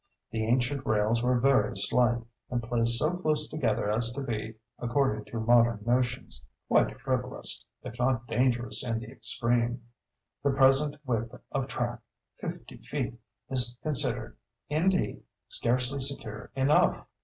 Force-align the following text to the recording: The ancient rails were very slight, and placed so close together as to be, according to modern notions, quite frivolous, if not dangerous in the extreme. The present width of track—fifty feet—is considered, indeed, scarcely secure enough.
The 0.31 0.43
ancient 0.47 0.83
rails 0.83 1.21
were 1.21 1.39
very 1.39 1.77
slight, 1.77 2.23
and 2.49 2.63
placed 2.63 2.97
so 2.97 3.17
close 3.17 3.47
together 3.47 3.87
as 3.87 4.11
to 4.13 4.23
be, 4.23 4.55
according 4.79 5.25
to 5.25 5.39
modern 5.39 5.83
notions, 5.85 6.43
quite 6.67 6.99
frivolous, 6.99 7.63
if 7.83 7.99
not 7.99 8.25
dangerous 8.25 8.83
in 8.83 8.97
the 8.97 9.11
extreme. 9.11 9.83
The 10.43 10.49
present 10.53 10.97
width 11.05 11.35
of 11.51 11.67
track—fifty 11.67 12.77
feet—is 12.77 13.77
considered, 13.83 14.37
indeed, 14.69 15.21
scarcely 15.49 16.01
secure 16.01 16.49
enough. 16.55 17.05